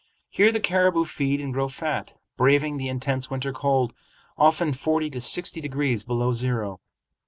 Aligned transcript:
Here 0.31 0.51
the 0.51 0.59
caribou 0.59 1.05
feed 1.05 1.39
and 1.39 1.53
grow 1.53 1.67
fat, 1.67 2.17
braving 2.35 2.77
the 2.77 2.87
intense 2.89 3.29
winter 3.29 3.53
cold, 3.53 3.93
often 4.35 4.73
forty 4.73 5.11
to 5.11 5.21
sixty 5.21 5.61
degrees 5.61 6.03
below 6.03 6.33
zero. 6.33 6.79